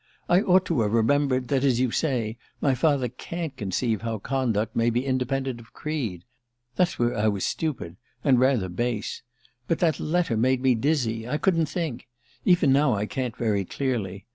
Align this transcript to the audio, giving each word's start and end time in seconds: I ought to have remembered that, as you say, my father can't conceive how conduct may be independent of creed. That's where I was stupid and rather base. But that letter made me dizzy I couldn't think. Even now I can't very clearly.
I 0.27 0.41
ought 0.41 0.65
to 0.65 0.81
have 0.81 0.93
remembered 0.93 1.49
that, 1.49 1.63
as 1.63 1.79
you 1.79 1.91
say, 1.91 2.35
my 2.59 2.73
father 2.73 3.07
can't 3.07 3.55
conceive 3.55 4.01
how 4.01 4.17
conduct 4.17 4.75
may 4.75 4.89
be 4.89 5.05
independent 5.05 5.59
of 5.59 5.73
creed. 5.73 6.23
That's 6.75 6.97
where 6.97 7.15
I 7.15 7.27
was 7.27 7.45
stupid 7.45 7.97
and 8.23 8.39
rather 8.39 8.67
base. 8.67 9.21
But 9.67 9.77
that 9.77 9.99
letter 9.99 10.35
made 10.35 10.63
me 10.63 10.73
dizzy 10.73 11.29
I 11.29 11.37
couldn't 11.37 11.67
think. 11.67 12.07
Even 12.45 12.73
now 12.73 12.95
I 12.95 13.05
can't 13.05 13.37
very 13.37 13.63
clearly. 13.63 14.25